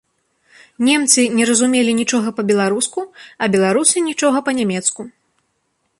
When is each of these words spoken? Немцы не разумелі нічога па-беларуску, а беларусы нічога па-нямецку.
Немцы 0.87 1.21
не 1.39 1.43
разумелі 1.49 1.91
нічога 2.01 2.33
па-беларуску, 2.39 2.99
а 3.45 3.53
беларусы 3.57 3.97
нічога 4.11 4.37
па-нямецку. 4.49 5.01